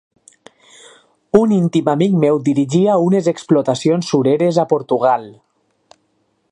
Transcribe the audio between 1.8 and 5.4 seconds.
amic meu dirigia unes explotacions sureres a Portugal.